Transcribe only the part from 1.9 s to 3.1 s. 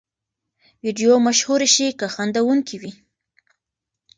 که خندوونکې وي.